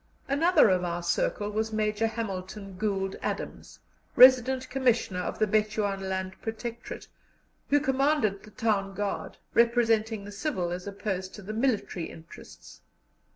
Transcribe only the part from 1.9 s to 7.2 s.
Hamilton Gould Adams, Resident Commissioner of the Bechuanaland Protectorate,